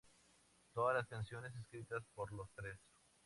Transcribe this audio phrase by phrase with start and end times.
[0.73, 2.79] Todas las canciones escritas por Los Tres.